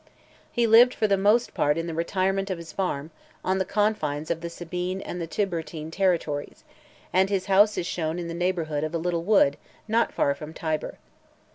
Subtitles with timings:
[0.51, 3.11] ]He lived for the most part in the retirement of his farm,
[3.45, 6.63] on the confines of the Sabine and Tiburtine territories,
[7.13, 10.55] and his house is shewn in the neighbourhood of a little wood not far from
[10.55, 10.97] Tibur.